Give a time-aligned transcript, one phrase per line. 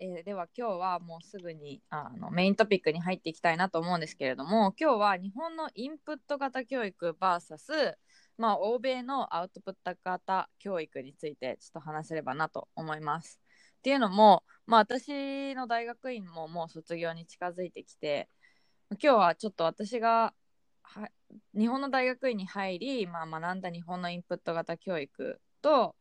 [0.00, 7.94] えーでは今日はもうすぐにあのメイントピックに入っていきたいなと思うんですけれども今日は日本のインプット型教育 VS、
[8.38, 13.40] まあ、欧米のアウトプット型教育についてちょっと話せればなと思います。
[13.78, 18.28] っていうのも、まあ、私の大学院ももう卒業に近づいてきて
[18.90, 20.34] 今日はちょっと私が
[20.82, 21.08] は
[21.56, 25.96] 日本の大学院に入り、まあ、学んだ日本のインプット型教育と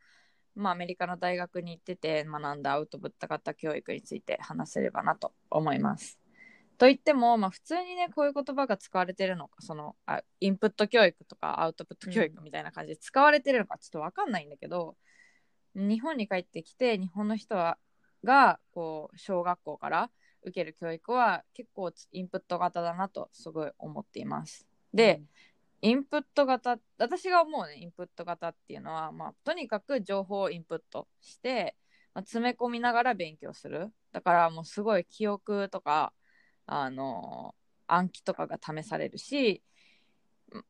[0.56, 6.18] まあ、アメリカの大学に行ってて学んだアウトプット型教育について話せればなと思います。
[6.78, 14.96] といっても、まあ、普通にねこういう言葉が使われてるのかそのあインプット教育とかアウトプット教育みたいな感じで使われてるのかちょっと分かんないんだけど、
[15.76, 17.78] 日本に帰ってきて日本の人は
[18.24, 20.10] がこう小学校から
[20.42, 24.68] 受ける教育は結構インプット型だなとすごい思っています。
[24.94, 25.22] で、
[25.86, 31.76] インプット型私が思うねインプット型っていうのは、まあ、とにかく情報をインプットして、
[32.16, 36.12] まあ、詰め込みながら勉強するだからもうすごい記憶とか
[36.66, 37.54] あの
[37.86, 39.62] 暗記とかが試されるし
[40.52, 40.66] うん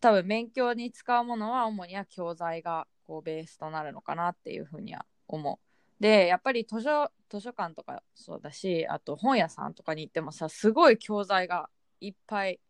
[0.00, 5.58] 多分勉強に使うものは主には教材がこうベースとなるのかなっていうふうには思う。
[6.00, 11.68] でやっぱり図書図書館とかそうだしあと本屋さんとかに行ってもさすごい教材が
[12.00, 12.60] いっぱい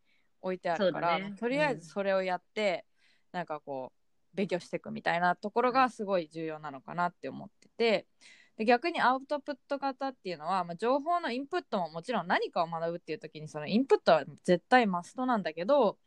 [0.44, 1.34] 置いてあるから、ね。
[1.38, 2.84] とりあえずそれをやって、
[3.32, 8.06] なんかこう勉強していくみたいなところがすごい重要なのかなって思ってて
[8.56, 15.98] で逆にアウトプット型っていうのは、まあ、情報のインプットももちろん何かを学ぶっていう時にそのインプットは絶対マストなんだけど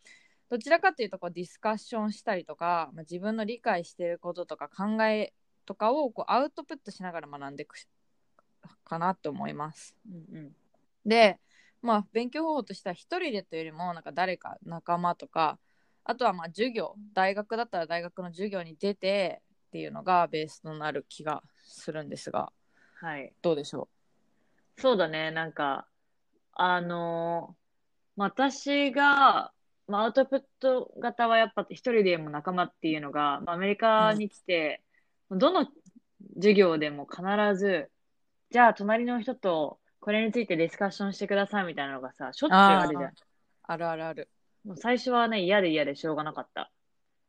[0.50, 5.34] どちらかっていうとこうディスカッションしたりとか、まあ、自分の理解していることとか考え
[5.66, 7.88] とかをこうアウトプットしながら学んでいくし
[8.86, 9.94] かなと思います。
[10.10, 10.56] うんうん。
[11.06, 11.40] で、
[11.88, 15.58] まあ、勉強方法としては一人でというよりもなんか誰か仲間とか
[16.04, 22.52] あとはまあ授業大学だったら大学の授業に出てっていうのがベースとなる気がするんですが
[23.00, 23.32] はい。
[23.42, 23.88] どうでしょ
[24.78, 25.32] そうだね。
[25.32, 25.88] なんか、
[26.54, 27.68] あのー
[28.20, 29.54] 私が、
[29.88, 34.82] まあ、アウトプット型はやっぱ一人でも仲間っていうのが、まあ、アメリカに来て、
[35.30, 35.68] どの
[36.36, 37.22] 授業でも必
[37.56, 37.92] ず、
[38.50, 39.78] じゃあ隣の人と
[40.08, 43.12] これについてディスカッションしてくださいみたいなのがさ、しょっちゅうあるじゃん。
[43.64, 44.30] あるあるある
[44.64, 46.72] もう最初はね、嫌で嫌でしょうがなかった。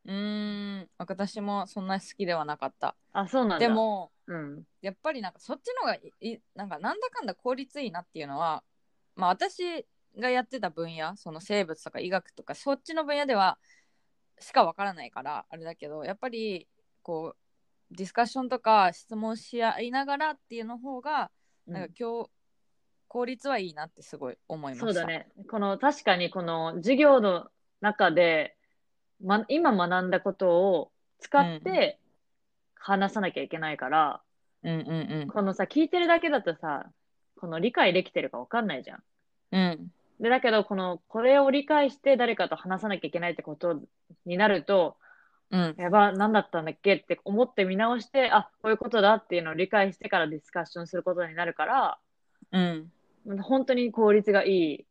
[0.05, 3.67] うーん私もそんな好きではなかったあ、そうなんだ。
[3.67, 4.63] で、もうん。
[4.81, 8.63] やっぱりなんかそっちの方がいいなんかなんだかんだ効率いいなっていうのは
[9.17, 9.85] まあ私
[10.17, 13.59] がやってた分野その生物とか医学とかそっちの分野では
[14.39, 16.69] しかわからないからあれだけどやっぱり
[17.03, 21.33] こうディスカッションとか質問し合いながらっていうの方が
[21.69, 22.31] なんか今日、
[23.09, 24.87] 効率はいいなってすごい思いました。
[24.87, 25.29] そうだね。
[25.51, 27.49] この、確かにこの授業の
[27.81, 28.57] 中で、
[29.25, 31.99] ま、今学んだことを使って
[32.75, 34.21] 話さなきゃいけないから、
[34.63, 36.87] うんうんこのさ、聞いてるだけだとさ、
[37.41, 39.03] この理解できてるかわかんないじゃん。
[39.53, 39.61] うん。
[39.61, 39.93] うん。
[40.21, 43.81] で、だけど、この、これを理解して誰かと話さなきゃいけないってこと
[44.27, 44.97] になると、
[45.51, 45.75] うん。
[45.79, 46.97] やば、何だったんだっけ？
[46.97, 51.99] って思って見直して、あ、こういうことだっていうのを理解してからディスカッションすることになるから、
[52.53, 52.93] うん
[53.43, 54.87] 本当に効率がいい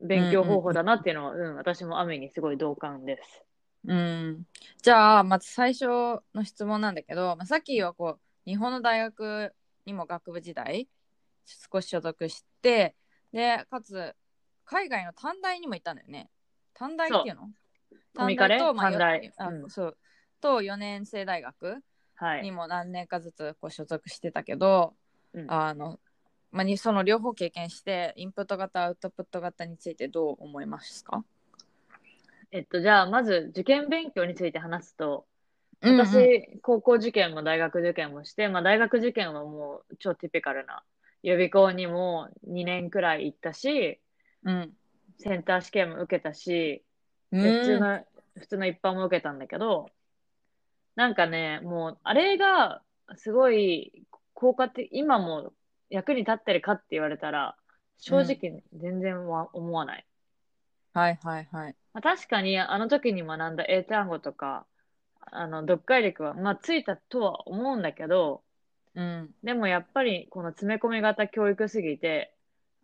[0.00, 3.42] 勉強方法だなっていうのは、うん、私もアメにすごい同感です。
[3.86, 4.46] うん、
[4.82, 5.86] じゃあまず最初
[6.34, 9.54] の質問なんだけど、まあ、さっきはこう日本の大学
[9.86, 10.86] にも学部時代
[11.72, 12.94] 少し所属して
[13.32, 14.14] でかつ
[14.66, 16.28] 海外の短大にも行ったんだよね。
[16.74, 17.48] 短大っていうの？
[18.14, 18.58] コミカレ？
[18.58, 19.24] と、まあ短大。
[19.24, 19.70] よあうん。
[19.70, 19.96] そう。
[20.40, 21.78] と4年生大学
[22.14, 22.42] はい。
[22.42, 24.94] にも何年かずつこう所属してたけど、
[25.32, 25.50] うん。
[25.50, 25.98] あの
[26.52, 31.24] まあ、にその両方経験してインプット型アウトプット型についてどう思いますか？
[32.50, 35.26] えっと、じゃあ、まず受験勉強について話すと、
[35.82, 36.04] うんうん。
[36.04, 40.82] 私、高校受験も大学受験もして、まあ、大学受験はもう超ティピカルな
[41.22, 44.00] 予備校にも2年くらい行ったし、
[44.44, 44.72] うん。
[45.18, 46.82] センター試験も受けたし、
[47.30, 47.42] うん。
[47.42, 48.04] で普通の、
[48.34, 49.86] 普通の一般も受けたんだけど、
[50.96, 52.82] なんかね、もう、あれが、
[53.14, 54.02] すごい、
[54.34, 55.52] 効果的、今も
[55.90, 57.56] 役に立ってるかって言われたら、
[57.98, 60.06] 正直、全然わ思わない。
[60.92, 64.66] はいはいはいまあ、確かに、あの時に学んだ英単語とか、
[65.20, 68.42] あの、読解力は、まあ、ついたとは思うんだけど、
[68.94, 69.30] うん。
[69.42, 72.34] でもやっぱりこの詰め込み型教育すぎて、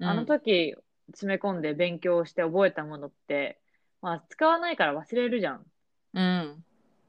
[0.01, 0.77] あの時
[1.09, 3.61] 詰め込んで勉強して覚えたものって、
[4.03, 5.67] まあ使わないから忘れるじゃん。
[6.15, 6.65] うん。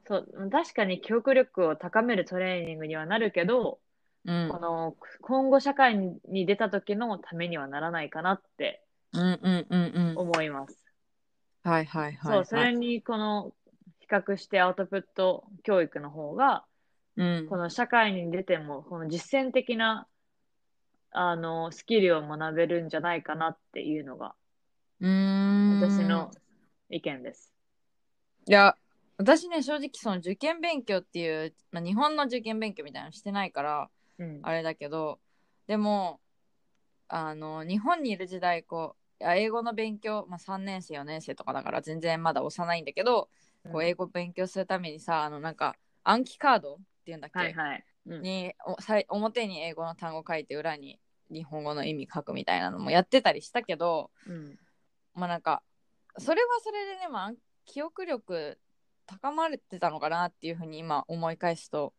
[0.07, 3.79] そう、確かに記憶力を高めるトレーニングにはなるけど、
[4.27, 4.59] うんこ。
[4.59, 8.83] の今後社会に出た時のためにはならないかなって。
[10.15, 10.83] 思います。
[11.63, 12.18] はいはいはい。
[12.18, 13.53] そう、それにこの
[14.00, 16.65] 比較してアウトプット教育の方が、
[17.15, 17.57] うんこ。
[17.57, 20.07] の社会に出ても、この実践的な、
[21.12, 24.35] あの、スキルを学べるんじゃないかなっていうのが、
[25.00, 25.81] うーん。
[25.81, 26.31] 私の
[26.89, 27.53] 意見です。
[28.45, 28.75] いや、
[29.18, 33.88] 私ね、正直その受験勉強っていう、まあ、日本の受験勉強みたいなのしてないから、うん。
[34.43, 35.19] あれだけど、
[35.67, 36.19] でも、
[37.07, 43.29] あの、日本にいる時代、こう、英語の勉強、まあ、3年生、4年生とかだから全然まだ幼いんだけど、
[43.71, 47.85] こう英語勉強するためにさ、あの、なんか、暗記カードっていうんだっけ、はいはい。
[48.05, 50.97] うんにおさい表に英語の単語書いて裏に
[51.29, 54.57] 日本語の意味書くみたいなのもやってたりしたけどうん。
[55.13, 55.61] まあなんか
[56.17, 57.33] それはそれでね、まあ、
[57.65, 58.57] 記憶力
[59.05, 61.93] 高まれてたのかなっていうふうに今思い返すと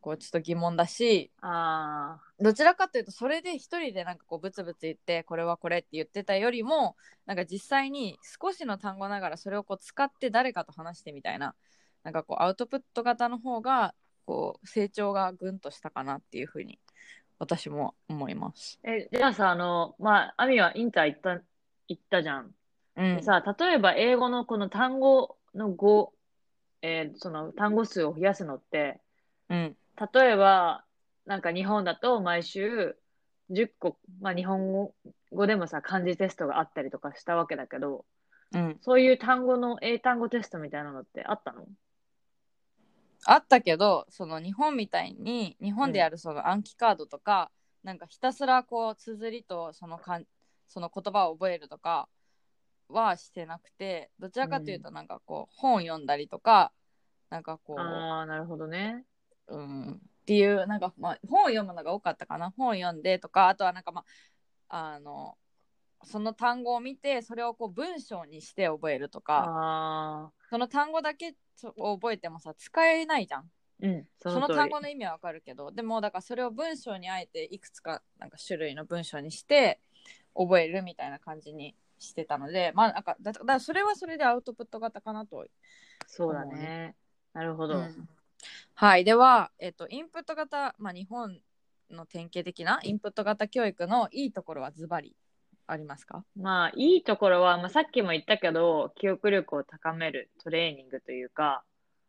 [0.00, 11.54] こうちょっと疑問だしあどちらかというとそれで一人でなんかこうブツブツ言ってこれはこれって言ってたよりもなんか実際に少しの単語ながらそれをこう使って誰かと話してみたいな
[12.02, 13.94] なんかこうアウトプット型の方が
[14.26, 16.78] こう成長がぐんとしたかなっていうふうに
[17.40, 18.78] 私も思います。
[18.84, 18.90] あ。
[18.90, 21.40] え、じゃあさ、あの、まあ、アミはインター行った、
[21.88, 22.54] 行ったじゃん。
[22.96, 26.12] うんでさ、例えば英語のこの単語の語、
[26.82, 29.09] えーその単語数を増やすのって、うん
[30.14, 30.84] 例えば、
[31.26, 32.96] なんか日本だと毎週
[33.50, 34.94] 10個、まあ日本語
[35.32, 38.04] 語でもさ、漢字テストがあったりとかしたわけだけど、
[38.52, 41.66] うん、そういう単語の英単語テストみたいなのってあったの？
[43.26, 47.50] あったけどその日本みたいに日本でやるその暗記カードとか、
[47.84, 50.24] なんかひたすらこう綴りとそのかん
[50.66, 52.08] その言葉を覚えるとか
[52.88, 56.72] はしてなくてどちらかというとなんかこう、本読んだりとか
[57.28, 59.04] なんかこうああ、なるほどね。
[59.50, 62.50] うん、っていうなんか、まあ、本を読むのが多かったかな。
[62.56, 64.04] 本を読んでとかあとはなんかま
[64.68, 65.36] ああの
[66.04, 70.32] その単語を見てそれをこう文章にして覚えるとか。
[70.48, 71.34] その単語だけ
[71.76, 73.50] を覚えてもさ使えないじゃん。
[73.82, 74.48] うん、そその。
[74.48, 79.80] 単語の意味はわかるけどでもだからそれを文章にあえていくつかなんか種類の文章にして
[80.34, 85.44] 覚えるみたいな感じにしてたのでまあなんかだだそれはそれでアウトプット型かなと
[86.06, 86.94] そうだね。
[87.32, 87.78] なるほど。
[87.78, 88.08] うん
[88.74, 91.40] はいでは、えっとインプット型、まあ、日本
[91.90, 95.14] の典型的なインプット型教育のいいところはズバリ
[95.66, 96.24] ありますか？
[96.36, 101.62] まあ、いいところは、まあ、さっきも言ったけど、記憶力を高めるトレーニングというか、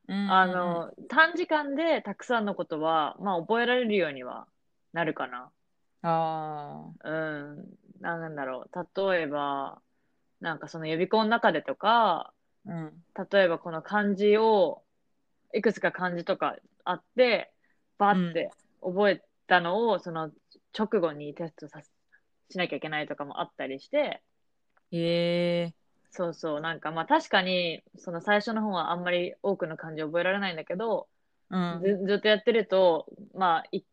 [0.08, 4.48] あの、短時間でたくさんのことは、まあ、覚えられるようには
[4.94, 5.52] なるかな。
[6.04, 7.78] あうん。
[8.00, 9.12] なんだろう。
[9.12, 9.80] 例えば、
[10.40, 12.94] なんかその予備校の中でとか、ーうん
[13.32, 14.82] 例えばこの漢字を、
[15.54, 17.52] いくつか漢字とかあって、
[17.98, 18.52] バーって
[18.82, 20.32] 覚えたのを、その
[20.78, 21.90] 直後にテストさし
[22.52, 24.22] しなきゃいけないとかもあったりして、
[24.92, 25.74] へえ。
[26.10, 31.08] そうそう、なんかまあ確かに、その最初の方はあんまり多くの漢字覚えられないんだけど、
[31.50, 31.82] うん。
[31.82, 33.84] ずずっとやってると、まあ、い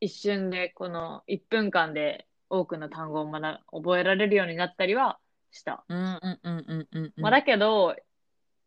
[0.00, 5.18] 一瞬で、この1分間で多くの単語を学覚えられるようになったりは
[5.50, 5.84] した。
[5.88, 7.12] うんうんうんうんうんうん。
[7.18, 7.94] まあ、だけど、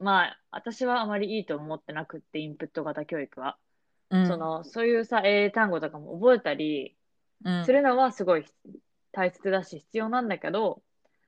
[0.02, 3.58] まあ、私はあまりいいと思ってなくって、インプット型教育は。
[4.10, 6.98] うんその、そういうさ、英単語とかも覚えたり
[7.44, 8.46] うんするのはすごい
[9.12, 10.84] 大切だし必要なんだけど、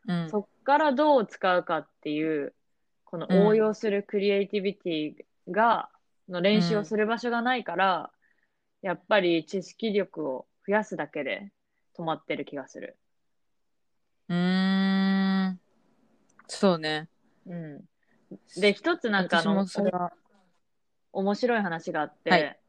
[0.08, 2.56] うんそっからどう使うかっていう、
[3.06, 5.90] この応用するクリエイティビティが、
[6.30, 8.12] の練習をする場所がないから、
[8.82, 11.52] やっぱり知識力を増やすだけで
[11.98, 12.98] 止まってる気がする。
[14.30, 15.60] うーん
[16.48, 17.10] そうね
[17.46, 17.86] うん。
[18.58, 19.66] で、一つなんかあの
[21.14, 22.60] 面白い話があって、はい。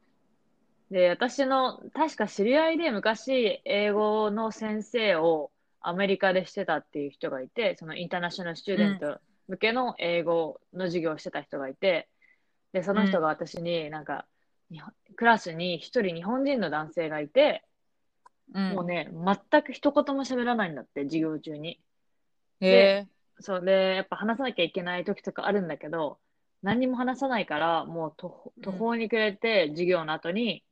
[0.91, 12.07] で、私の、確か知り合いで昔、英語の先生をアメリカでしてたっていう人がいて、そのインターナショナルスチューデント向けの英語の授業をしてた人がいて、
[12.71, 14.25] で、その人が私になんか、
[14.71, 17.63] 日本クラスに一人日本人の男性がいて、
[18.53, 18.69] うん。
[18.75, 21.79] もうね、全く一言も喋らないんだって、授業中に。
[23.39, 26.19] そうで、やっぱ話さなきゃいけない時とかあるんだけど、
[26.61, 30.63] 何にも話さないから、もう途途方に暮れて、授業の後に、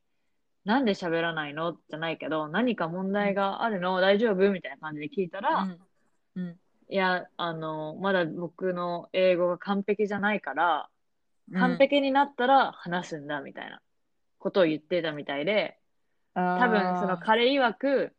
[0.65, 1.74] なんで喋らないの？
[1.74, 4.00] じゃないけど、何か問題があるの？
[4.00, 4.51] 大丈夫？
[4.51, 5.63] みたいな感じで聞いたら、
[6.36, 6.41] うん。
[6.41, 6.58] うん。
[6.89, 10.89] いや、あの、まだ僕の英語が完璧じゃないから、
[11.53, 13.82] 完璧になったら話すんだみたいな
[14.39, 15.77] ことを言ってたみたいで、
[16.34, 18.15] 多多分その彼曰く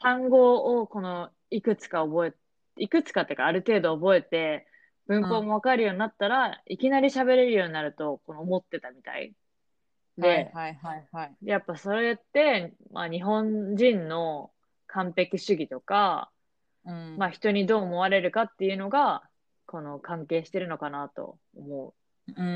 [0.00, 2.34] 単語をこのいくつか覚え、
[2.76, 4.66] いくつかっていうかある程度覚えて
[5.06, 9.34] 文法もわかるようになったら、いきなり喋れるようになるとこの思ってたみたい。
[10.16, 11.36] で、はいはいはいはい。
[11.42, 14.50] やっぱそれって、まあ日本人の
[14.86, 16.30] 完璧主義とか、
[16.84, 19.22] うんまあ人にどう思われるかっていうのが、
[19.66, 21.94] この関係してるのかなと思
[22.28, 22.52] うんうん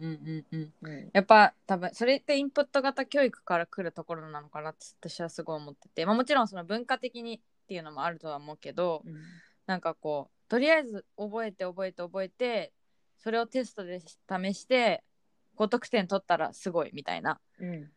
[0.00, 0.60] うんうんうん。
[0.60, 0.72] う。
[0.82, 1.10] うん。
[1.12, 9.02] やっぱ多分それってインプット型教育から来るところなのかなって私はすごい思ってて、まあ、もちろんその文化的にっていうのもあるとは思うけど
[9.66, 12.72] なんかこうとりあえず覚えて覚えて覚えて
[13.18, 15.04] それをテストで試して
[15.54, 17.90] 高得点取ったらすごいみたいなうん。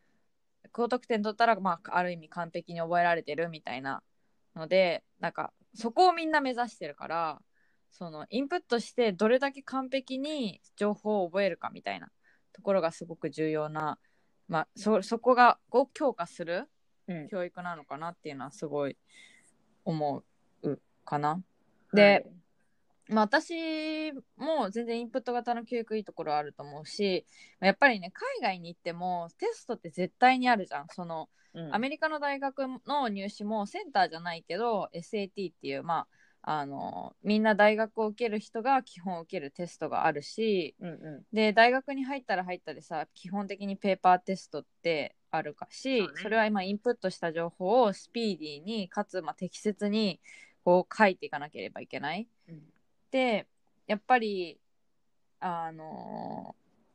[0.72, 4.02] 高得点取ったら、まあ、ある意味完璧に覚えられてるみたいな
[4.54, 7.38] のでなんかそこをみんな目指してるから
[7.90, 12.08] そのインプットしてどれだけ完璧に情報を覚えるかみたいな
[12.52, 13.98] ところがすごく重要な、
[14.48, 16.68] まあ、そそこがを強化する
[17.08, 17.28] うん。
[17.28, 18.96] 教育なのかなっていうのはすごい
[19.84, 20.24] 思
[20.62, 21.42] うかな。
[21.92, 22.26] で、
[23.08, 27.26] まあ、私も全然インプット型の教育いいところあると思うし
[27.60, 28.10] やっぱりね
[28.40, 30.86] 海外に行ってもテストって絶対にあるじゃん。
[30.90, 36.06] そのうん、アメリカの大学の入試もセンターじゃないけど SAT っていうま
[36.42, 50.20] ああのみんな大学を受ける人が基本受けるテストがあるしうんうで大学に入ったら入ったでさ基本的にペーパーテストってあるかしそれは今インプットした情報をスピーディーにかつまあ適切に
[50.62, 52.28] こう書いていかなければいけない。
[52.52, 52.62] ん。
[53.10, 53.46] で
[53.86, 54.58] やっぱり
[55.40, 56.54] あの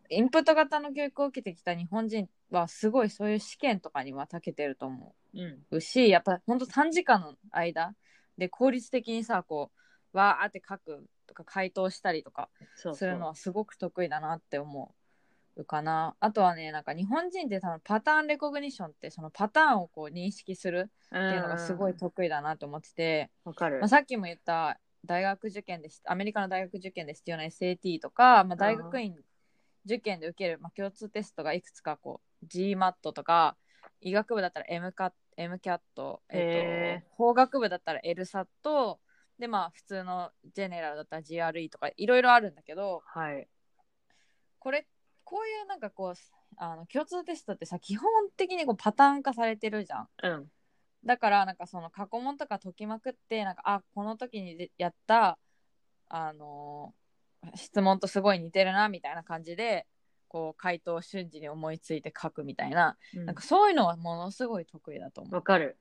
[0.10, 5.60] インプット型の教育を受けてきた日本人はすごいそういう試験とかには長けてると思うん。
[5.72, 7.96] うしやっぱほんと短時間の間
[8.38, 9.72] で効率的にさこ
[10.14, 12.50] うわーって書くとか回答したりとか。
[12.94, 14.97] するのはすごく得意だなって思う
[15.66, 16.16] かな。
[16.20, 23.80] あとはねなんか日本人って多分パターンレコグニションってそのパターンをこう認識するってっていうのがすごい得意だなと思ってて、わかる。
[23.80, 23.88] まあ、。
[23.88, 29.16] さっきも言った大学受験でしアメリカの大学受験で必要な SAT とか、まあ、大学院
[29.86, 33.56] 受験で受ける、まあ、共通テストがいくつかこう GMAT とか
[34.02, 38.98] 医学部だったら MCAT, MCAT えへっと法学部だったら LSAT
[39.40, 43.48] でまあ普通のジェネラルだったら GRE とかいろいろあるんだけどはい。
[44.60, 44.88] これ
[45.28, 46.14] こういうなんかこう
[46.56, 50.08] あの共通テストってさ基本的にこうパターン化されてるじゃん。
[50.24, 50.46] うん。
[51.06, 55.38] だからなんかその過去問とか解きまくってなんかあこの時にやった
[56.08, 57.08] あのー
[57.56, 59.86] 質問とすごい似てるなみたいな感じで
[60.28, 65.36] こう回答を瞬時に思いついて書くみたいな,、なんかそういうのはものすごい得意だと思う。
[65.36, 65.78] わかる。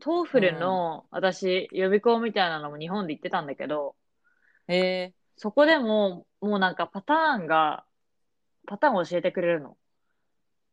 [0.00, 3.96] TOEFL の、私、予備校みたいなのも日本で行ってたんだけど、
[4.66, 7.84] へえそこでも、もうなんかパターンが、
[8.70, 9.76] パターンを教えてくれるの。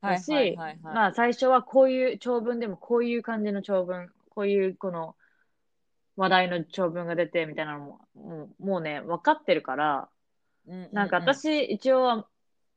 [0.01, 0.77] はいだし、はいはいはい。
[0.83, 5.15] まあ最初はこういう長文でもこういう感じの長文、こういうこの
[6.15, 10.09] 話題の長文が出てみたいなのも、もうもうね、分かってるから、
[10.67, 12.27] うううなんか、私一応は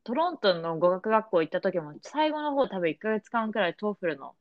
[0.04, 4.34] トロントの語学学校行った時も最後の方多分1ヶ月間くらい TOEFL の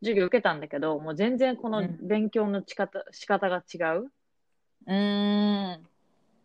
[0.00, 4.12] 授業受けたんだけど、もう全然このうん勉強の仕方、仕方が違う
[4.86, 5.86] うーん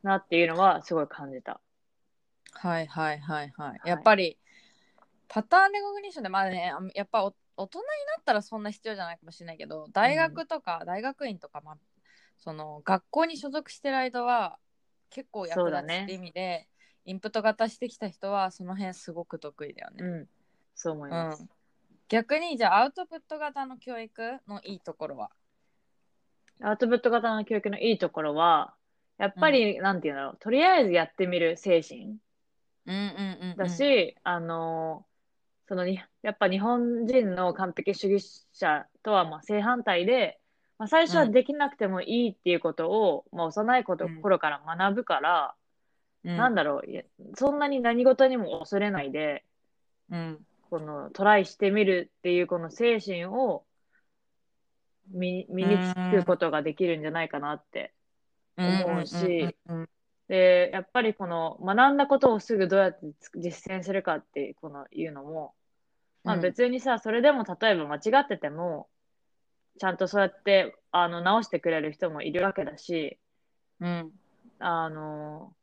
[0.03, 1.59] なっていうのはすごい感じた。
[2.51, 3.81] はいはいはいはい。
[3.85, 4.37] いやっぱり
[5.27, 11.77] パターンレコグニションでまだねあやっぱお大人になったらそんな必要じゃないかもしれないけど大学とか大学院とか、まあ、
[12.37, 14.57] その学校に所属してる間は
[15.09, 16.67] 結構役立つって意味で、
[17.05, 19.97] インプット型してきた人はその辺すごく得意だよね。
[19.99, 20.27] うん。
[20.73, 21.45] そう思います。
[22.07, 25.31] 逆にじゃあアウトプット型の教育のいいところは？
[26.61, 28.73] アウトプット型の教育のいいところは、
[29.17, 32.17] やっぱり、なんていうんだろう、とりあえずやってみる精神
[32.85, 33.57] うんうんうんうん。
[33.57, 35.05] だし、あの、
[35.67, 40.39] そのに、やっぱ日本人の完璧主義者とはまあ正反対で、
[40.77, 45.55] まあ、最初はできなくてもいいっていうことを、まあ、幼いこ頃から学ぶから、
[46.23, 46.37] うん。
[46.37, 49.45] なんだろうそんなに何事にも恐れないで、
[50.09, 50.39] うん。
[50.69, 53.65] このトライしてみるっていうこの精神を
[55.09, 57.93] 身身につくことができるんじゃないかなって
[58.57, 59.89] 思うしうんうん
[60.31, 65.53] で、やっぱりこの学んだことをすぐどうやってつ実践するかってこのいうのも、
[66.23, 68.87] まあうん別にさ、それでも例えば間違ってても、
[69.77, 73.19] ちゃんとそうやって、あの、直してくれる人もいるわけだし、
[73.81, 74.11] うん
[74.59, 75.53] あの、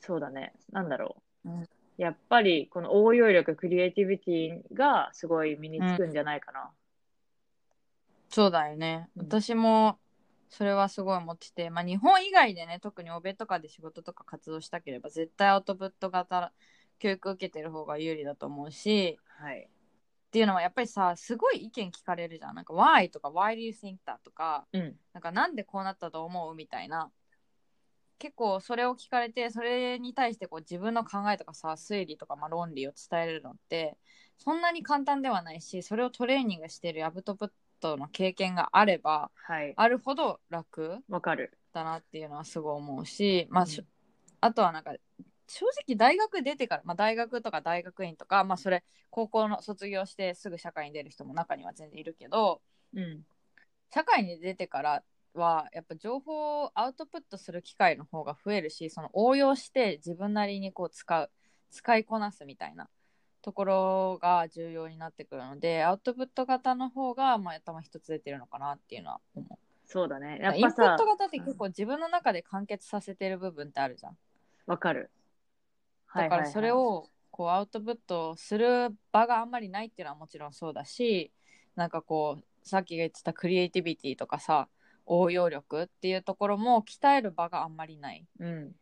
[0.00, 1.50] そうだね、なんだろう。
[1.50, 6.70] うんやっぱりこの応用力、クリエイティビティがすごい身につくんじゃないかな。
[8.28, 9.08] そうだよね。
[9.16, 9.98] うん私も
[10.48, 16.52] それはすごい思ってて、まあ、日本以外でね、特に欧米とかで仕事とか活動したければ、絶対アウトプット型
[16.98, 19.60] 教育受けてる方が有利だと思うし、はい。
[19.62, 19.66] っ
[20.26, 22.54] っていうのはやっぱりさすごい意見聞かれるじゃん。
[22.54, 24.18] なんか Why とか Why do you think that?
[24.22, 24.94] とかうん。
[25.14, 26.54] なんかなんでこうなったと思う？
[26.54, 27.10] みたいな。
[28.18, 33.96] 結構それを聞かれてそれに対してこう自分の考えとかさ推理とかまあ論理を伝えるのって
[34.36, 39.74] そんなに簡単ではないしそれをトレーニングしているアブトプットの経験があればはい。
[39.76, 41.58] あるほど楽わかる。
[41.72, 43.82] だなっていうのはすごい思うし、まあうんし
[44.40, 44.94] あとはなんか
[45.48, 52.60] 正直大学出てから、まあ、大学とか大学院とか、まあ、それ高校の卒業してすぐ社会に出る人も中には全然いるけど
[52.94, 53.24] うん。
[53.94, 55.02] 社会に出てから
[55.34, 61.30] はやっぱ情報をアウトプットする機会の方が増えるしその応用して自分なりにこう使う
[61.70, 62.88] 使いこなすみたいな
[63.46, 69.58] ところが重要になってくるのでアウトプット型の方がまあ頭一つ出てるのかなっていうのは思う。
[69.84, 70.40] そうだね。
[70.42, 74.16] やっインプット、型って結構自分の中で完結させてる部分ってあるじゃん。
[74.66, 75.12] わかる。
[76.12, 81.30] だからそれをこうアウトプットする場があんまりないっていうのはもちろんそうだし
[81.76, 84.66] なんかこうさっきが言ってたクリエイティビティとかさ
[85.04, 88.72] 応用力っていうところも鍛える場があんまりないうん。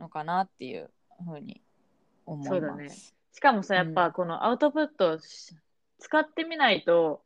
[0.00, 0.90] のかなっていう
[1.26, 1.60] ふうに
[2.24, 2.48] 思います。
[2.50, 2.88] そうだね
[3.34, 5.54] しかもさ、やっぱこのアウトプットをし
[5.98, 7.22] 使ってみないと、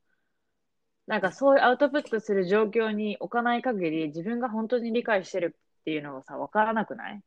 [1.06, 7.22] なんかそういうアウトプットする状況に置かない限り、自分が本当に理解してるっていうのがさ、わからなくない？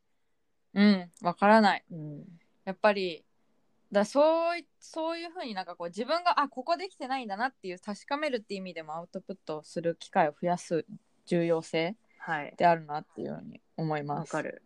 [0.74, 1.84] うん、わからない。
[1.90, 2.24] うん。
[2.64, 3.24] やっぱり
[3.90, 10.86] だそういそういうふうになんかこう自分があここできてないんだなっていう確かめるっていう意味でもアウトプットをする機会を増やす
[11.26, 12.54] 重要性はい。
[12.56, 14.34] であるなっていうふうに思います。
[14.34, 14.62] わかる。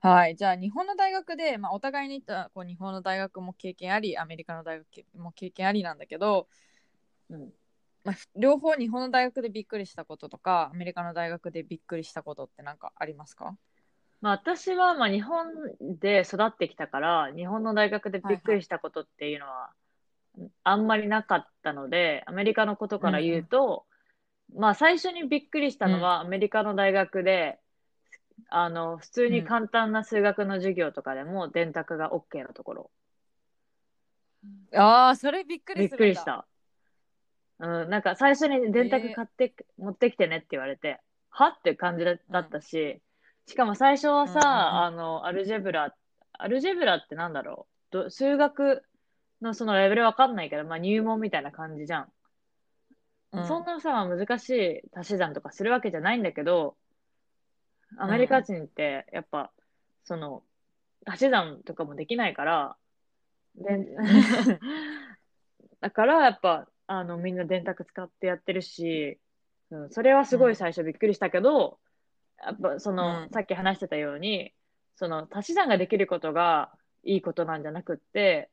[0.00, 4.86] はい、じゃあ日本の大学で、まあ、お互いに言ったこう日本の大学も経験ありアメリカの大学
[5.18, 6.46] も経験ありなんだけど、
[7.30, 7.52] うん。
[8.04, 13.56] まあ、両方日本の大学でびっくりしたこととかアメリカの大学でびっくりしたことって何かありますか？
[14.20, 15.46] まあ私はまあ日本
[15.80, 19.70] で育ってきたから、日本の大学でびっくりしたことっていうのは
[20.62, 23.84] あんまりなかったので、アメリカのことから言うと、
[24.56, 27.58] まあ最初にびっくりしたのはアメリカの大学で、
[28.48, 32.90] あの、普通に簡単な数学の授業とかでも電卓が OK のところ。
[34.74, 36.46] ああそれびっくびっりするんだくりした。
[37.60, 43.00] うん、なんか最初に電卓買って、持ってきてねって言われて、はって感じだだったし、
[43.46, 44.50] しかも最初はさ、うんうんうん
[44.84, 45.94] あの、アルジェブラ、
[46.32, 48.84] アルジェブラってなんだろうど数学
[49.42, 52.02] のそのレベルわかんないけど、まあ入門みたいな感じじゃん。
[53.32, 56.76] うんそんなさ、難しい足し算とかするわけじゃないんだけど、
[57.96, 59.50] アメリカ人ってやっぱ、
[60.04, 60.42] その、
[61.06, 62.76] 足し算とかもできないから、
[63.54, 63.86] で
[65.80, 69.18] だからやっぱ、あの、みんな電卓使ってやってるし、
[69.70, 71.78] うん、それはすごい最初びっくりしたけど、
[72.42, 73.30] やっぱその、うん。
[73.30, 74.54] さっき話してたように、
[74.96, 76.72] その足し算ができることが
[77.04, 78.50] いいことなんじゃなくって、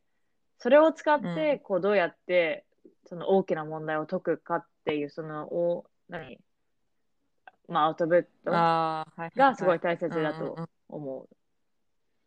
[0.58, 2.66] それを使っうて、こうどうやって、
[3.08, 6.40] その大きな問題を解くかっていう、その、お、何？
[7.68, 8.52] まあ、アウトプット
[9.38, 10.70] がすごい大切だうんうんとうん。
[10.90, 11.30] 思う。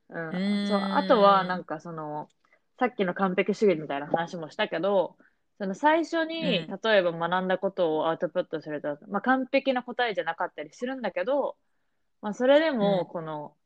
[0.09, 0.19] う
[0.63, 0.67] ん。
[0.67, 2.29] そう、あとは、なんかその、
[2.79, 5.17] さっきの完璧主義みたいな話もしたけど、
[5.59, 11.57] その最初に、う例えば学んだことをアウトプットすると、まあ完璧な答えじゃなかったりするんだけど、
[12.23, 13.03] まあそれでうん。
[13.03, 13.57] も、この、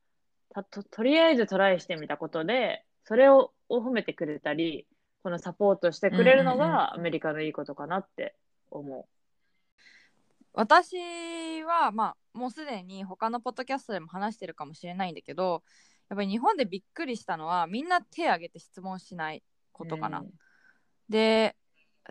[0.51, 4.87] たと、とりあえずトライしてみたことで、それを、を褒めてくれたり、
[5.23, 8.37] このサポートしてくれるのうんうんがアメリカのいいことかなって
[8.71, 9.09] 思
[10.53, 15.62] 私はまあもうすでに他のポッドキャストでも話してるかもしれないんだけど
[16.09, 20.21] やっぱり日本でびっくりしたのはみんな手挙げて質問しないうことかな。
[20.21, 20.31] うん
[21.09, 21.57] で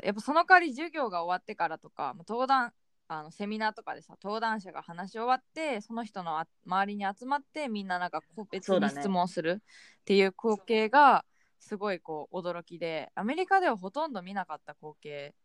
[0.04, 2.72] やっぱその代わり授業が終わってからとかまあ登壇
[3.08, 11.26] あのセミナーとかでさ登壇者が話し終わってその人のあ周りに集まってみんななんか個別に質問するっていう光景が
[11.60, 15.36] すごいこう驚きでアメリカではほとんど見なかった光景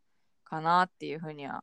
[0.45, 1.61] かなっていうふうにはうん。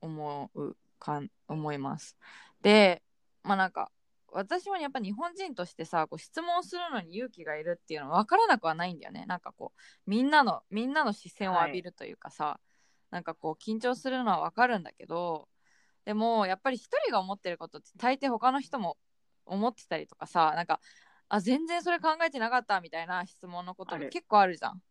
[0.00, 2.16] 思うかん思います。
[2.60, 3.02] で
[3.42, 3.90] まあなんか
[4.32, 12.58] 私もやっぱ日本人としてさこう質問するのに勇気がいるっていうのは分からなくはないんだよねなんかこうみんなのみんなの視線を浴びるというかさ、
[13.10, 15.48] なんかこう緊張するのは分かるんだけど
[16.04, 18.96] でもやっぱり一人が思ってることって大抵他の人も
[19.44, 20.80] 思ってたりとかさなんか
[21.28, 24.82] あ全然それ考えてなかったみたいな質問のことも結構あるじゃん。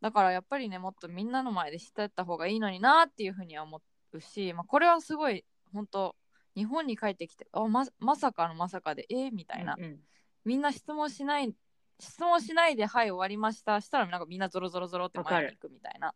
[0.00, 3.78] だからやっぱりねもっとみんなの前で知ってった方がいいのになっていうふうには思
[4.18, 6.16] うし、まあ、これはすごい本当
[6.54, 9.98] 日本に帰ってきてあままさかのまさかでえー、みたいな、うんうん。
[10.44, 11.54] みんな質問しない
[12.00, 13.80] 質問しないではい終わりました。
[13.80, 16.14] したらなんかみんなゾロゾロゾロって前に行くみたいな。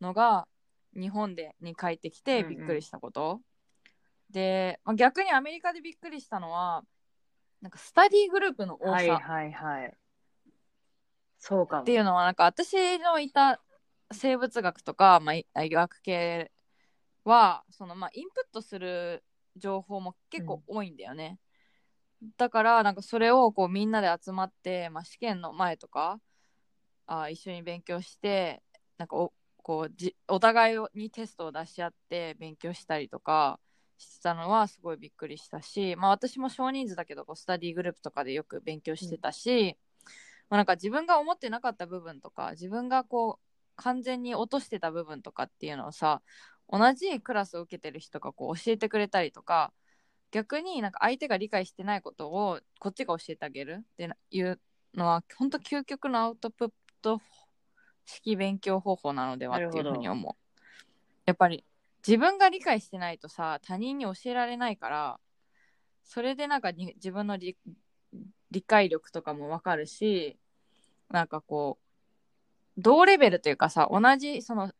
[0.00, 0.48] のが
[0.94, 2.56] 日本でに帰ってきてうんうん。
[2.56, 3.40] びっくりしたこと、
[4.30, 6.82] で、まあ、逆にアメリカでびっくりしたのは
[7.60, 8.92] なんかスタディグループの多さ。
[8.92, 9.94] はいはいはい。
[11.38, 11.82] そうかも。
[11.82, 11.92] って。
[11.92, 13.60] いうのはなんか私のいた
[14.12, 16.50] 生物学とか、まあ、医学系
[17.30, 19.24] はその、まあ、インプットする
[19.56, 21.38] 情報も結構多いんだよね。
[22.36, 26.20] だからなんかそれをこうみんなで集まって、まあ、試験の前とか
[27.06, 28.62] あ一緒に勉強して
[28.98, 33.58] なんかおこうじお互いにテストを出し合って勉強したりとか
[33.96, 39.76] してたのはすごいびっくりしたし、まあ、私も少人数だけどこうスタディグループとかでよく勉強してたし、
[40.48, 46.22] まあ、なんか自分が思ってなかった部分とか自分がこう完全に落としてた部分とかっていうのをさ
[46.70, 49.72] 同じクラスを受けてる人がこう教えてくれたりとか
[50.30, 54.60] 逆になんか相手が理解してないことをこっちが教えてあげるっていう
[54.94, 56.70] のは本当究極のアウトプッ
[57.02, 57.20] ト
[58.06, 60.34] 式勉強方法なのではっていうふうに思う。
[61.26, 61.64] やっぱり
[62.06, 65.20] 自分が理解してないとさ他人に教えられないから
[66.04, 67.56] それでなんか自分の理
[68.66, 70.38] 解力とかも分かるし
[71.10, 74.72] なんかこう同レベルというかさ同じその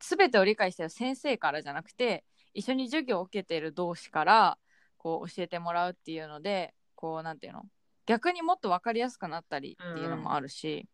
[0.00, 4.58] 全てを理解してる先生からじゃなくて一緒に授業を受けてる同士から
[4.98, 7.64] こう教えてもらうっていうのでこうなんていうの
[8.06, 10.86] 逆にもっと分かりやすくなったりっていうのもあるし、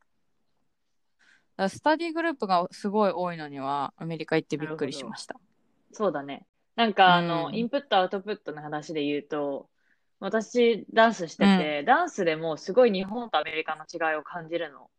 [1.56, 5.36] うん、スタディグループがすごい多いのにはアメリカ行ってびっくりしました。
[5.92, 6.46] そうだね。
[6.76, 9.68] なんかあの、うん、インプットアウトプットの話で言うと
[10.20, 14.90] 私ダンスしてて、うん、ダンスでもすごい日本とアメリカの違いを感じるの。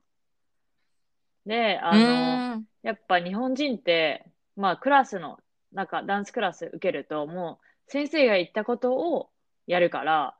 [1.45, 5.39] で、あの、やっぱ日本人って、まあクラスの、
[5.71, 9.29] なんかダンスクラス受けると、もう先生が言ったことを
[9.67, 10.35] やるから、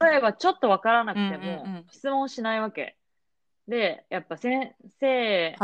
[0.00, 2.96] 例えばちょっとわからなくても質問しないわけ。
[3.68, 5.56] で、やっぱ先生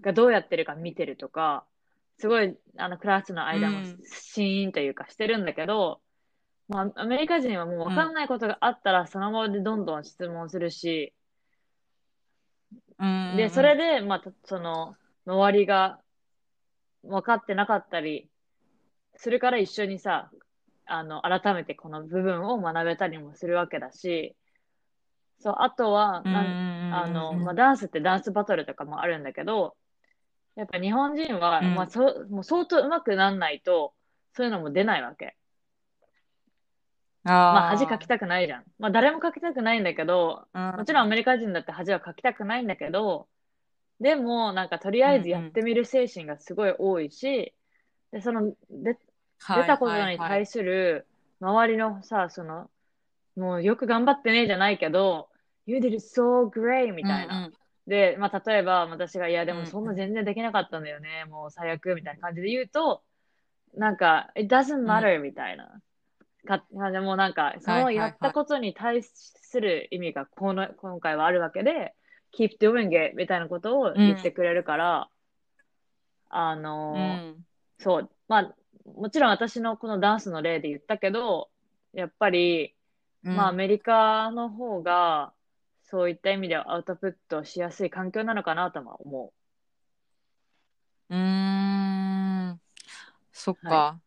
[0.00, 1.64] がどうやってるか見てるとか、
[2.18, 6.00] すごいあのクラスの間もシーンというかしてるんだけど、
[6.68, 11.12] まあ、アメリカ人はもう分かんないことがあったらそのままでどんどん質問するし、
[13.36, 14.94] で、それで、まあ、その、
[15.26, 16.00] 周りが
[17.04, 18.28] 分かってなかったり
[19.16, 20.30] するから一緒にさ、
[20.86, 24.34] あの、改めてこの部分を学べたりもするわけだし、
[25.40, 29.74] そう、あとは、なんあの、まあ、ダンスってダンスバトルとかもあるんだけど、
[30.54, 33.94] やっぱ日本人は、うん、まあ、そもう相当上手くなんないと、
[34.34, 35.36] そういうのも出ないわけ。
[37.24, 38.64] まあ、恥かきたくないじゃん。
[38.78, 43.28] まあ、誰もかきたくないんだけど、もちろんアメリカ人だって恥はかきたくないんだけど、
[44.02, 47.54] でも、なんか、とりあえずやってみる精神がすごい多いし、
[48.10, 48.98] で、その、で、
[49.48, 51.06] 出たことに対する、
[51.40, 52.68] 周りのさ、その、
[53.36, 55.28] もうよく頑張ってねじゃないけど、
[55.66, 56.92] You did so great!
[56.92, 57.38] みたいな。
[57.38, 57.52] うんうん、
[57.86, 63.02] で、まあ、例えば私が、いや、でもそんな全然できなかったんだよね、もう最悪みたいな感じで言うと、
[63.74, 65.80] なんか、It doesn't matter、みたいな。
[66.44, 71.94] かでもなんか、そのやったことに対する意味がこの、今回はあるわけで、
[72.36, 75.08] keep doing it みたいなことを言ってくれるから、
[76.30, 77.44] うん、あの、うん、
[77.78, 78.54] そう、まあ、
[78.96, 81.50] もちろん私のこのダンスの例で言ったけど、
[81.92, 82.74] やっぱり、
[83.22, 85.32] まあアメリカの方が、
[85.84, 89.32] そういった意味ではアウトプットしやすい環境なのかなとは思
[91.10, 91.14] う。
[91.14, 91.18] うー
[92.52, 92.60] ん、
[93.30, 93.68] そっか。
[93.68, 94.00] は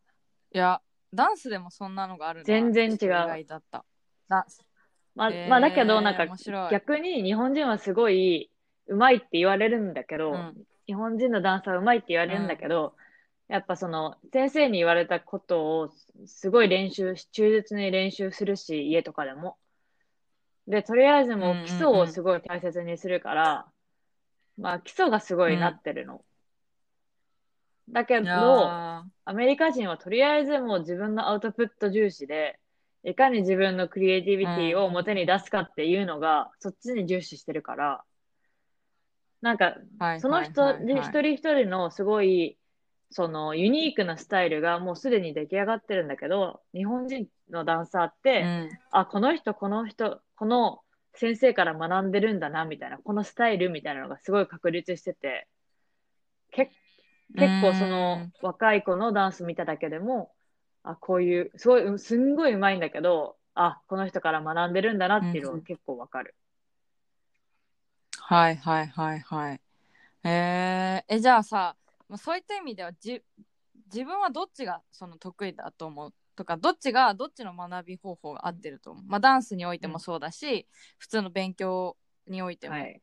[0.52, 0.82] い、いや、
[1.14, 2.96] ダンスでもそんなのがある全然違う。
[2.96, 3.84] 意外だった。
[4.28, 4.65] ダンス。
[5.16, 6.26] まあ、えー、まあだけど、なんか
[6.70, 8.50] 逆に日本人はすごい
[8.86, 10.54] 上手いって言われるんだけど、うん、
[10.86, 12.94] 日本人のダンサーは上手いって言われるんだけど、
[13.48, 15.90] うん、やっぱその先生に言われたことを
[16.26, 19.56] すごい練習し、忠実に練習するし、家とかでも。
[20.68, 23.66] で、とりあえずもう基礎をすごい大切にするから、
[24.58, 26.22] まあ基礎がすごいなってるの。
[27.88, 32.58] だけど、アメリカ人はとりあえずもう自分のアウトプット重視で、
[33.06, 38.02] いかに自分のクリエイティビティを表に出すかっていうのが、そっちに重視してるから、
[39.40, 39.76] なんか、
[40.18, 42.58] その人、一人一人のすごい、
[43.12, 50.80] そのユニークなスタイルがもうすでに出来上がってるんだけど、日本人のダンサーって、うん、あ、この人、この人、この
[51.14, 55.46] 先生から学んでるんだな、みたいな、このスタイルみたいなのがすごい確立してて、
[56.50, 56.72] 結
[57.34, 60.32] 結構その若い子のダンス見ただけでも、
[60.86, 66.34] あ、こういう、すごい、すんごい上手いんだけど、あ、この人から学んでるんだなっていうのが結構わかる。
[68.18, 69.60] はいはいはいはい。
[70.24, 71.76] えー、え、じゃあさ、
[72.16, 73.22] そういった意味ではじ
[73.92, 76.14] 自分はどっちがその得意だと思う？
[76.36, 80.64] とかどっちがどっちの学び方法が合ってると思う、まあ、ダンスにおいてもそうだし、うん、
[80.98, 81.96] 普通の勉強
[82.28, 83.00] においても、はい。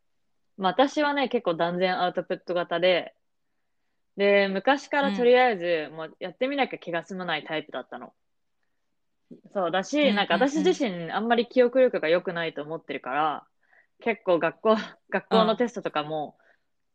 [0.58, 3.15] まあ、私はね結構断然アウトプット型で
[4.15, 8.13] で、昔からとりあえず、もうやってみなきゃ気が済まないタイプだったの。
[9.54, 13.47] そうだし、なんか私自身あんまり記憶力が良くないと思ってるから、
[14.02, 14.76] 結構学校、
[15.10, 16.38] 学校のテストとかも、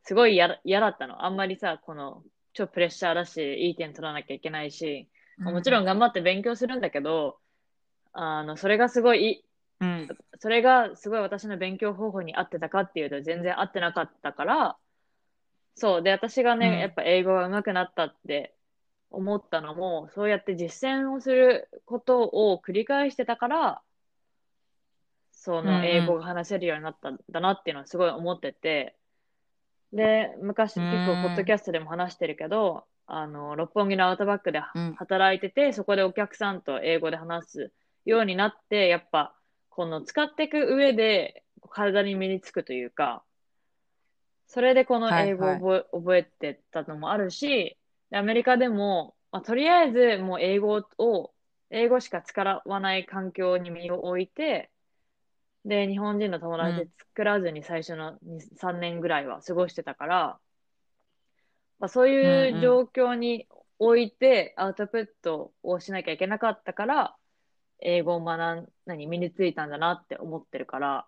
[0.05, 1.25] すごい嫌嫌だったの。
[1.25, 7.39] あんまりさ、この、超プレッシャーだし、いい点取らなきゃいけないし、もちろん頑張って勉強するんだけど、
[8.13, 9.45] あの、それがすごい、
[9.81, 10.09] うん。
[10.41, 14.77] それがすごい私の勉強方法に合ってたかっていうと全然合ってなかったから、
[15.79, 16.03] そう。
[16.03, 16.79] で、私がね、うん。
[16.81, 18.55] やっぱ英語が上手くなったって
[19.11, 23.83] 思ったのも、そうやって実践をすることを繰り返してたから、
[25.33, 25.75] そうんうん。
[25.75, 28.97] の英語が話せるようになったんだなっていうのはすごい思ってて、
[29.93, 30.89] で、昔うん。
[30.91, 34.97] 結構ポッドキャストでも話してるけど、あの、六本木のアウトバックでうん。
[34.97, 37.73] 働いてて、そこでお客さんと英語で話す
[38.05, 39.35] ようになって、やっぱ、
[39.71, 43.25] この使っていく上で体に身につくというか、
[44.49, 47.79] それでこの英語をはい覚え,、覚えてたのもあるし、
[48.11, 51.35] でアメリカでも、まあ、とりあえずもう英語を、
[51.71, 54.71] 英語しか使わない環境に身を置いて、
[55.65, 60.41] で、日本人の友達作らずに最初の2 3年ぐらいは過ごしてたから、
[61.79, 63.47] まあ、そういう状況に
[63.79, 67.17] 置いてアウトプットをしなきゃいけなかったから、
[67.81, 71.07] 英語を学ん、何、身についたんだなって思ってるから、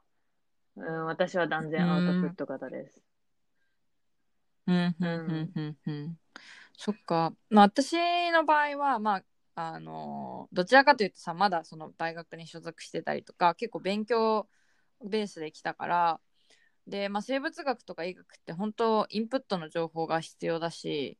[0.76, 3.09] うん、私は断然アウトプット型です。
[4.72, 6.18] うんうんうんうん
[6.76, 7.92] そっか、まあ、私
[8.30, 14.48] の場合はまああのどちらかというとさまだその大学に所属してたりとか結構勉強
[15.04, 16.20] ベースで来たから
[16.86, 21.18] で、まあ、生物学とか医学って本当インプットの情報が必要だし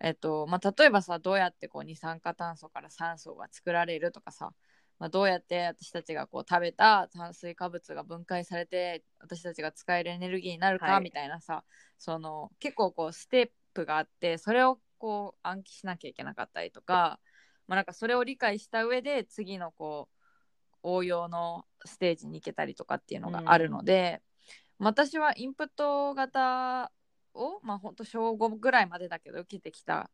[0.00, 4.52] えっとまあ、例えばさどうやってこう二酸化炭素から酸素が作られるとかさ、
[4.98, 11.02] まあ、どうやって私たちがこう食べた炭水化物が分解されて私たちが使えるエネルギーになるかはい。
[11.02, 11.64] みたいなさ、
[11.98, 17.20] その結構こうステップがあってそれをこう暗記しなきゃいけなかったりとか,、
[17.68, 24.22] まあ、なんかそれを理解した上で次のこう応用のステージに行けたりとかっていうのがあるので、
[24.78, 26.90] 私はインプット型
[27.34, 30.10] を、まあ、ほんと小5ぐらいまでだけど受けてきた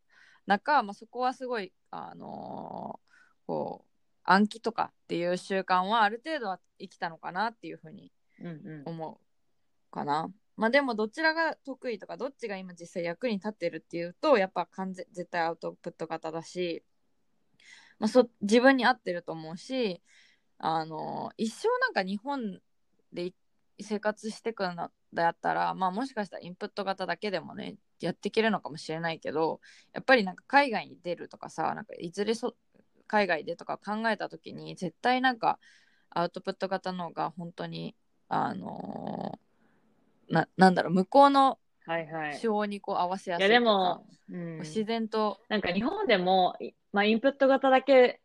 [0.46, 3.12] 中、まあ、そこはすごい、あのー
[3.44, 3.91] こう
[4.24, 8.82] 暗記とかっていう習慣はある程度は生きたのかなっていうふうにうんうん。
[8.86, 10.32] 思うかな。
[10.56, 16.84] まあでもどちらが得意とかどっちが今実際役に立ってるっていうとやっぱ完全絶対アウトプット型だし、
[17.98, 20.02] まあ、そ自分に合ってると思うし
[20.58, 22.60] あの一生なんか日本
[23.12, 23.34] でい
[23.80, 24.90] 生活してくんだ
[25.28, 29.60] ったらまあもしかしたらインプット型だけでもねやっていけるのかもしれないけど
[29.92, 32.54] やっぱりなんか海外に出るとかさなんかいずれそ
[33.12, 35.58] 海外でとか考えた時に絶対なんか
[36.08, 37.94] アウトプット型の方が本当に
[38.28, 42.40] あのーななんだろう向こうのはいはい。
[42.40, 48.22] 手法にこう合わせやいやすいとかでも、うん、自然となんか日本でも、いまあ、インプット型だけ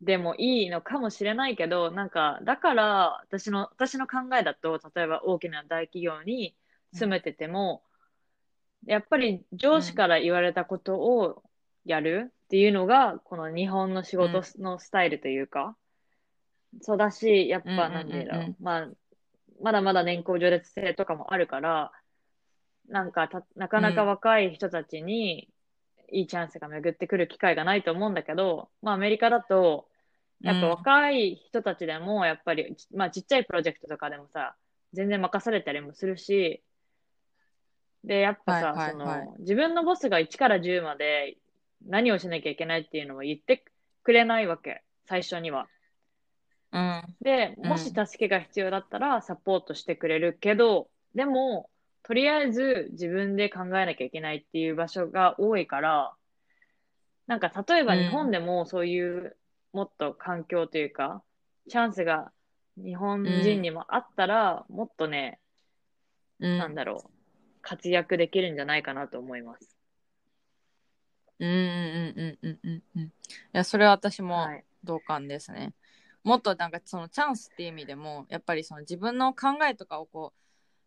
[0.00, 6.56] でもいいのかもしれないけど、なんか、だから、私の、私の考えだと、例えば大きな大企業に
[6.92, 7.82] 勤めてても、
[8.86, 11.42] やっぱり上司から言われたことを
[11.84, 15.76] やるっていうのが、この日本の仕事のスタイルというか、
[16.80, 18.88] そうだし、やっぱ、うんうんうんうんなんでだろう、まあ、
[19.60, 21.92] まだまだ年功序列制とかもあるから、
[22.88, 25.48] なんかた、なかなか若い人たちに
[26.10, 29.88] いいチャンスが巡ってくる機会がないと思うんだけど、まあアメリカだと、
[30.40, 34.56] やっぱ若い人たちでも、やっぱり、まあちっちゃいプロジェクトとかでもさ、
[34.92, 36.62] 全然任されたりもするし、
[38.04, 41.38] で、やっぱさ、その、自分のボスが1から10まで
[41.86, 43.64] 何をしなきゃいけないっていうのを言って
[44.02, 45.68] くれないわけ、最初には。
[46.72, 47.02] うん。
[47.20, 51.70] で、うんもし助けが必要だったらサポートしてくれるけど、でも、
[52.02, 56.12] とりあえず自分で考えなきゃいけないっていう場所が多いから、
[57.26, 59.36] なんか例えばうん日本でもそういう
[59.72, 61.22] もっと環境というか、
[61.68, 62.30] チャンスが
[62.76, 65.40] 日本人にもあったら、もっとね、
[66.40, 66.58] うん。
[66.58, 67.10] なんだろう、
[67.62, 69.73] 活躍できるんじゃないかなと思います。
[71.38, 71.56] うんうん
[72.16, 73.10] うんうんうんうんうんい
[73.52, 74.64] やそれは私もはい。
[74.84, 75.74] 同感ですね。
[76.22, 80.40] もっとなんかそのチャンスっていう意味でもやっぱりその自分の考えとかをこう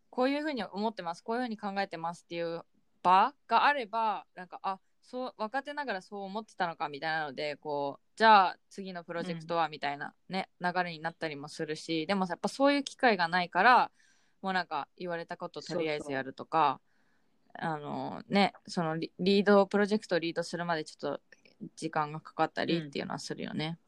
[0.09, 2.63] こういうふうに思ってますこういうふうに考えてますっていう
[3.03, 13.91] 場があればなんかあそう若手ながらそう思ってたのかみたいなのでこうじゃあ次のプロジェクトはみたいなね、流れになったりもするしでもさやっぱそういう機会がないから
[14.41, 16.79] もうなんか言われたこととりあえずやるとか
[17.59, 21.21] あのねそのリリードプロジェクトをリードするまでちょっと
[21.75, 23.79] 時間がかかったりっていうのはするよね。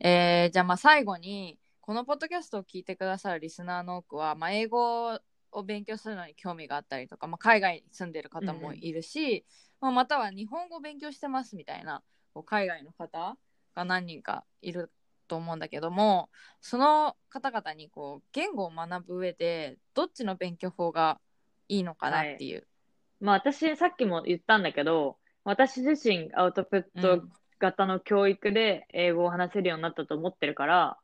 [0.00, 5.18] えーじゃあまあ最後にこのポッドキャストを聞いてくださるリスナーの多くは、まあ、英語
[5.52, 9.44] を勉強するのに興味があったりとか、まあ、海外に住んでる方もいるし、
[9.82, 12.02] まあ、または日本語を勉強してますみたいな
[12.32, 13.36] こう海外の方
[13.74, 14.90] が何人かいる
[15.28, 16.30] と思うんだけども
[16.60, 21.20] その方々にこう言語を学ぶ上でどっちの勉強法が
[21.68, 22.66] いいのかなっていう。
[23.20, 27.22] まあ私、さっきも言ったんだけど、私自身アウトプット
[27.58, 30.98] 型の教育で英語を話せるようになったと思ってるから、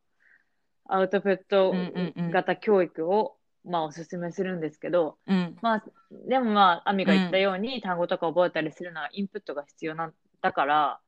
[0.87, 2.31] アウトプットうんうんうん。
[2.31, 5.59] 型教育を、まあおすすめするんですけど、うん。
[5.63, 5.85] まあ、
[6.29, 11.01] でもまあ、アミが言ったように、単語とか覚えたりするのはインプットが必要なんだから、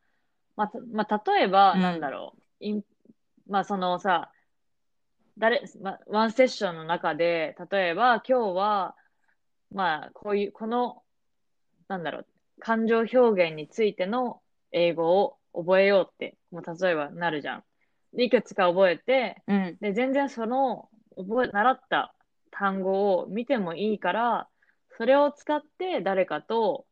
[0.56, 1.80] まあ、たまあ、例えば、うん。
[1.80, 2.82] なんだろう、イン
[3.48, 4.30] まあ、そのさ、
[5.38, 8.94] 誰、まあ、ワンセッションの中で、例えば、今日は、
[9.72, 11.02] まあ、こういう、この、
[11.88, 12.26] なんだろう、
[12.60, 17.64] 感情表現についての英語を覚えようって、まあ、例えばなるじゃん。
[18.14, 22.14] でいくつか覚えて、うんで、全然その、覚え、習った
[22.50, 24.48] 単語を見てもいいから、
[24.98, 26.86] それを使って誰かと、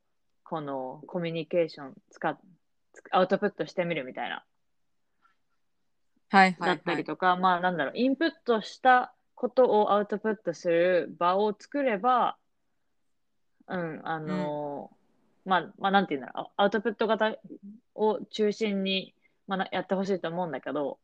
[0.44, 2.38] このコミュニケーション使っ、
[2.92, 4.44] つアウトプットしてみるみたいな。
[6.30, 6.96] はいはい、だったはい。
[6.98, 12.36] りとか、まあなんだろう、インプットしたことをアウトプットする場を作れば、
[13.70, 14.90] うん、あの
[15.44, 17.36] まあ、まあなんていうんだろう、アウトプット型
[17.94, 19.14] を中心に、
[19.46, 20.98] まあ、なやってほしいと思うんだけど、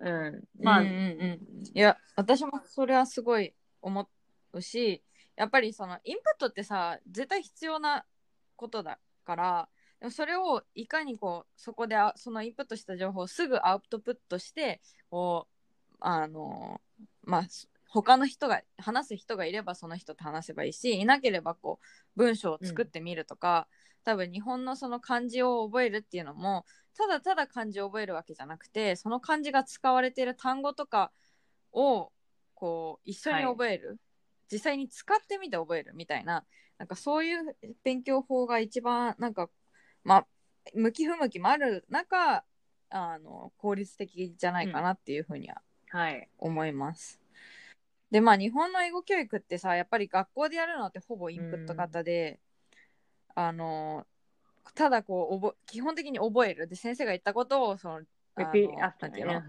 [0.00, 4.08] うん、まあ、うんうんうん、いや私もそれはすごい思
[4.52, 5.02] うし
[5.36, 8.04] やっぱりそのインプットってさ絶対必要な
[8.56, 9.68] ことだから
[10.00, 15.46] でもそれをいかにこうそこであそのインプットした情報をすぐアウトプットしてこ
[15.92, 16.80] うあの
[17.22, 17.42] まあ
[18.02, 23.68] 他の人が話す人がいればその人と話せばいいしいなければこう文章を作ってみるとか、
[24.02, 26.64] 多分日本のその漢字を覚えるっていうのも
[26.96, 31.12] ただただ漢字を覚えるわけじゃなくてその漢字が使われている単語とか
[31.72, 32.10] を
[32.54, 33.98] こう一緒に覚える、
[34.50, 36.44] 実際に使ってみて覚えるみたいな
[36.78, 39.48] なんかそういう勉強法が一番なんか
[40.02, 40.26] まあ
[40.74, 42.44] 向き不向きもある中
[42.90, 46.28] あの効率的じゃないかなっていうふうにははい。
[46.38, 47.23] 思います。
[48.14, 52.38] でまあ日本の英語教育ってさやっぱり学校でやるのってほぼインプット型で、
[53.34, 54.06] あの
[54.76, 56.68] ただこう覚え基本的に覚える。
[56.68, 58.02] で先生が言ったことをその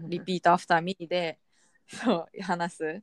[0.08, 1.38] repeat after me で
[1.86, 3.02] そう話す。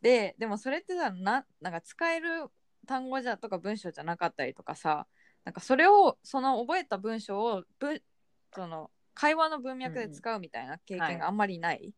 [0.00, 2.46] ででもそれってさななんか使える
[2.86, 5.08] 単語じゃとか文章じゃなかったりとかさ
[5.44, 8.00] なんかそれをその覚えた文章をぶ
[8.54, 11.92] その会話の文脈で使うみたいな経験があんまりない、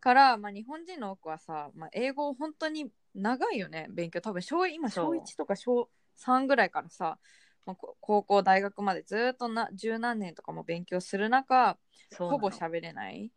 [0.00, 4.20] から、まあ、日本人の多くはさ、まあ、英語本当に長いよね勉強。
[4.20, 5.16] 多分小今小そう。
[5.16, 7.18] 1とか小3ぐらいからさ、
[7.66, 11.76] まあ、こ高校大学までずっとな十何年とかも勉強する中
[12.18, 13.30] ほぼ喋れない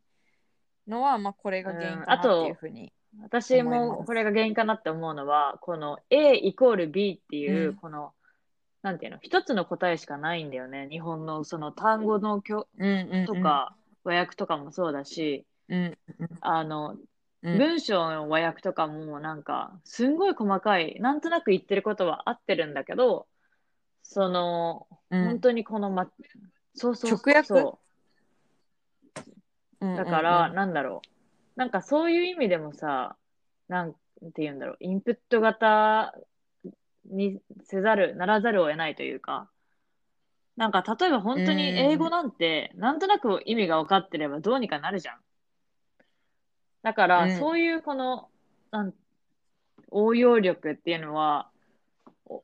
[0.88, 2.94] のは、まあ、これが原因うんかなっていうふうに。
[3.20, 7.76] 私もこれが原因かなって思うのは、この A イコール B っていう、うん。
[7.76, 8.14] この、
[8.84, 10.88] なんていうの、一つの答えしかないんだよね。
[10.90, 13.26] 日本のその単語の教うんうんうん。
[13.26, 15.98] とか、和訳とかもそうだし、うん
[16.42, 16.98] あの、
[17.44, 17.58] うん。
[17.58, 23.28] 文章の和訳とかもなんか、すんごい細かい、なんとなく言ってることは合ってるんだけど、
[24.04, 25.24] その、うん。
[25.26, 26.10] 本当にこの、ま、
[26.76, 27.48] そうそうそう直訳？
[27.48, 27.80] そ
[29.82, 29.96] ううん。
[29.96, 31.02] だから、うんなんだろ
[31.56, 31.60] う。
[31.60, 33.16] なんかそういう意味でもさ、
[33.68, 33.98] なんて
[34.38, 34.78] 言うんだろう。
[34.80, 36.14] インプット型
[37.06, 39.50] にせざる、ならざるを得ないというか、
[40.58, 45.16] なんか例えば本当に英語なんて、なんとなく意味が分かってればどうにかなるじゃん。
[46.84, 48.30] だかうんら、そういうこの、
[48.72, 48.94] なん
[49.92, 51.50] 応用力っていうのは、
[52.26, 52.44] お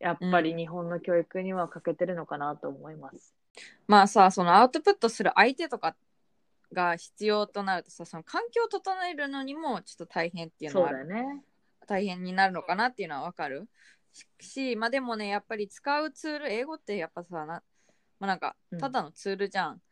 [0.00, 3.34] やっぱり日本の教育には欠けてるのかなと思います。
[3.86, 5.94] まあさそのアウトプットする相手とか
[6.72, 11.44] が必要となるとさその環境を整えるのにもちょっと大変っていうのはだよね。
[11.86, 13.68] 大変になるのかなっていうのはわかる
[14.40, 17.62] しまあでもねやっぱり使うツール英語ってやっぱさな,、ま
[18.20, 19.82] あ、なんかうんただのツールじゃん。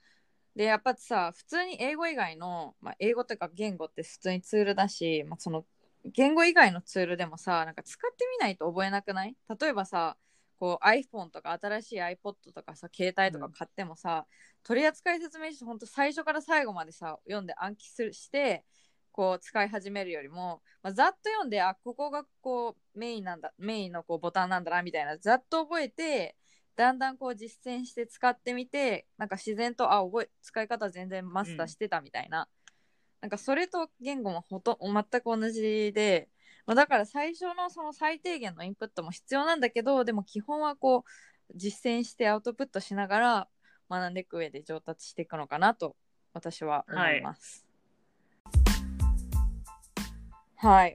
[0.61, 5.65] でやっぱさ普通に英語以外の、まあ、英語とか言語って普通にツールだし、まあ、その
[6.05, 9.35] 言語以外のツールでもさなんか使ってみないと覚えなくない？
[9.59, 10.19] 例えばさ
[10.59, 14.27] こう iPhone とか新しい iPod とかさ携帯とか買ってもさ、
[14.63, 18.63] 取扱説明書ほんと最初から最後までさ読んで暗記するして
[19.13, 26.37] こう使い始めるよりも、まあ、ざっと読んであここがこうメインなんだメインのこうボタンなんだなみたいなざっと覚えて
[26.81, 32.49] だんだんこう実践して使ってみてなんか自然とあ覚え使い方全然マスターしてたみたいな、
[33.21, 36.31] なんかそれと言語もほと全く同じで、
[36.67, 43.49] まあ、だから最初のその最低限のインプットも必要なんだけどでも基本はこう実践してアウトプットしながら
[43.91, 45.97] 学んでいく上で上達していくのかなと
[46.33, 47.67] 私は思います。
[47.67, 47.70] はい、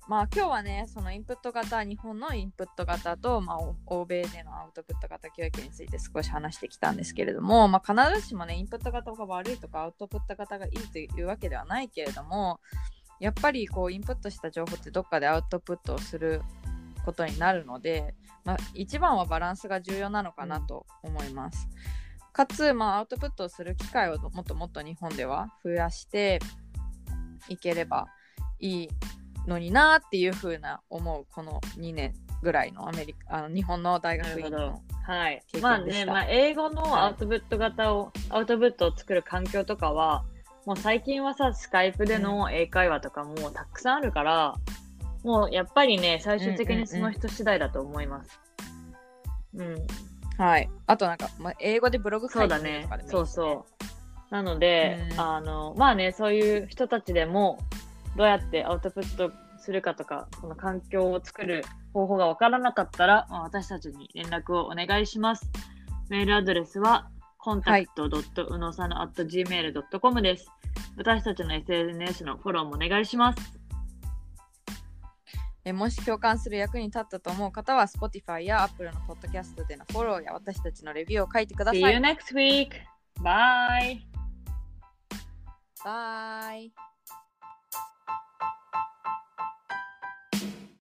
[0.07, 12.59] まあ今日はねそのインプット型日本のインプット型と、まあ、お欧米でのアウトプット型教育について少し話してきたんですけれども、まあ、必ずしもねインプット型が悪いとかアウトプット型がいいというわけではないけれども
[13.19, 16.43] やっぱりこうインプットした情報ってどっかでアウトプットをする
[17.03, 18.13] ことになるので、
[18.43, 21.67] まあ、一番はバランスが重要なのかなと思います。
[22.33, 26.39] かつ、まあ、アウトプットをする機会をもっともっと日本では増やして
[27.47, 28.07] いければ
[28.59, 28.89] いい
[29.47, 34.81] のになっていうふうな思うこの2年ぐらいのアメリカあの日本の大学院の。
[35.03, 35.41] はい。
[35.61, 40.25] まあね、まあ、英語のアウトプット型を、アウトプットを作る環境とかは、
[40.65, 44.55] もう最近はさ、スカイプでの英会話とかもたくさんあるから、
[45.23, 48.39] もうやっぱりね、最終的にその人次第だと思います。
[49.53, 49.75] うん、
[50.37, 53.65] はい、あとなんか、まあ、英語でブログ書そうだいてみるねとかでもいいそうですねそ
[54.31, 54.33] う。
[54.33, 55.19] なので、うん。
[55.19, 57.59] あの、まあね、そういう人たちでも、
[58.15, 61.63] どうやってアウトプットするかとか、この環境を作る
[61.93, 65.49] 方法がわからなかったら、まあ私たちに連絡をお願いします。
[66.09, 67.09] メールアドレスは、
[67.43, 70.51] contact.unosana.gmail.com です。
[70.97, 73.59] 私たちの SNS のフォローもお願いします。
[75.65, 81.99] えもし共感する役に立ったと思う方は Spotify や Apple のポッドキャストでのフォローや私たちのレビューを書いてくださ See い you。
[81.99, 82.69] next week!
[83.19, 84.01] Bye!
[85.83, 86.71] バイ。